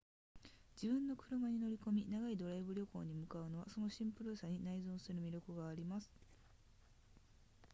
[0.81, 6.09] 自分の車に乗り込み長いドライブ旅行に向かうのはそのシンプルさに内在する魅力があります